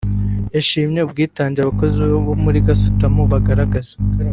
[0.55, 1.97] yashimiye ubwitange abakozi
[2.43, 3.93] muri gasutamo bagaragaza